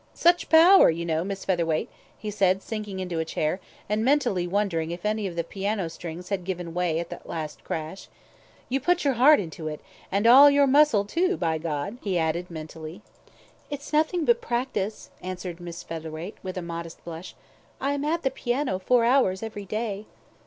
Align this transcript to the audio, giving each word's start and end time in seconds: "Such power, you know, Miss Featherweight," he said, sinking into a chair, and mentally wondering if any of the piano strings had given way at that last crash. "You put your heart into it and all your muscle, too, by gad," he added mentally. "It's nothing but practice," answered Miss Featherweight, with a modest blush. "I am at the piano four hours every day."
"Such 0.15 0.49
power, 0.49 0.89
you 0.89 1.05
know, 1.05 1.23
Miss 1.23 1.45
Featherweight," 1.45 1.87
he 2.17 2.31
said, 2.31 2.63
sinking 2.63 2.99
into 2.99 3.19
a 3.19 3.23
chair, 3.23 3.59
and 3.87 4.03
mentally 4.03 4.47
wondering 4.47 4.89
if 4.89 5.05
any 5.05 5.27
of 5.27 5.35
the 5.35 5.43
piano 5.43 5.91
strings 5.91 6.29
had 6.29 6.43
given 6.43 6.73
way 6.73 6.99
at 6.99 7.11
that 7.11 7.29
last 7.29 7.63
crash. 7.63 8.07
"You 8.67 8.79
put 8.79 9.05
your 9.05 9.13
heart 9.13 9.39
into 9.39 9.67
it 9.67 9.79
and 10.11 10.25
all 10.25 10.49
your 10.49 10.65
muscle, 10.65 11.05
too, 11.05 11.37
by 11.37 11.59
gad," 11.59 11.99
he 12.01 12.17
added 12.17 12.49
mentally. 12.49 13.03
"It's 13.69 13.93
nothing 13.93 14.25
but 14.25 14.41
practice," 14.41 15.11
answered 15.21 15.59
Miss 15.59 15.83
Featherweight, 15.83 16.37
with 16.41 16.57
a 16.57 16.63
modest 16.63 17.03
blush. 17.05 17.35
"I 17.79 17.93
am 17.93 18.03
at 18.03 18.23
the 18.23 18.31
piano 18.31 18.79
four 18.79 19.05
hours 19.05 19.43
every 19.43 19.65
day." 19.65 20.07